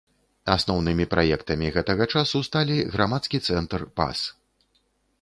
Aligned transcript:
Асноўнымі 0.53 1.05
праектамі 1.11 1.67
гэтага 1.77 2.03
часу 2.15 2.43
сталі 2.49 2.77
грамадскі 2.97 3.45
цэнтр 3.47 3.81
пас. 4.01 4.29